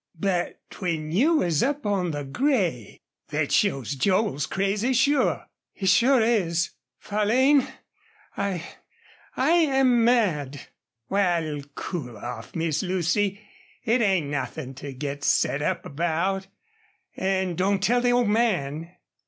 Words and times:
But 0.19 0.59
when 0.79 1.11
you 1.11 1.35
was 1.35 1.61
up 1.61 1.85
on 1.85 2.09
the 2.09 2.23
gray 2.23 3.01
thet 3.27 3.51
shows 3.51 3.93
Joel's 3.93 4.47
crazy, 4.47 4.93
sure." 4.93 5.45
"He 5.73 5.85
sure 5.85 6.19
is. 6.23 6.71
Farlane, 6.97 7.67
I 8.35 8.63
I 9.37 9.51
am 9.51 10.03
mad!" 10.03 10.59
"Wal, 11.07 11.61
cool 11.75 12.17
off, 12.17 12.55
Miss 12.55 12.81
Lucy. 12.81 13.41
It 13.83 14.01
ain't 14.01 14.25
nothin' 14.31 14.73
to 14.73 14.91
git 14.91 15.23
set 15.23 15.61
up 15.61 15.85
about. 15.85 16.47
An' 17.15 17.53
don't 17.55 17.83
tell 17.83 18.01
the 18.01 18.13
old 18.13 18.27
man." 18.29 18.95